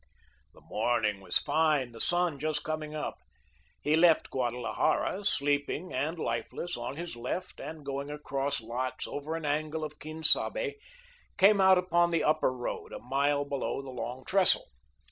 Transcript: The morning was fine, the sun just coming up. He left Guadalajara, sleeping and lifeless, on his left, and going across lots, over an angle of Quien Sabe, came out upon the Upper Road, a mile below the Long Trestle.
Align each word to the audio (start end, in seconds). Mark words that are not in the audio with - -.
The 0.55 0.61
morning 0.61 1.21
was 1.21 1.37
fine, 1.37 1.91
the 1.91 1.99
sun 2.01 2.39
just 2.39 2.63
coming 2.63 2.95
up. 2.95 3.19
He 3.83 3.95
left 3.95 4.31
Guadalajara, 4.31 5.23
sleeping 5.25 5.93
and 5.93 6.17
lifeless, 6.17 6.75
on 6.75 6.95
his 6.95 7.15
left, 7.15 7.59
and 7.59 7.85
going 7.85 8.09
across 8.09 8.61
lots, 8.61 9.05
over 9.05 9.35
an 9.35 9.45
angle 9.45 9.83
of 9.83 9.99
Quien 9.99 10.23
Sabe, 10.23 10.73
came 11.37 11.61
out 11.61 11.77
upon 11.77 12.09
the 12.09 12.23
Upper 12.23 12.51
Road, 12.51 12.91
a 12.91 12.97
mile 12.97 13.45
below 13.45 13.83
the 13.83 13.91
Long 13.91 14.25
Trestle. 14.25 14.65